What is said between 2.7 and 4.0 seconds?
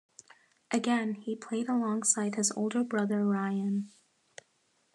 brother Ryan.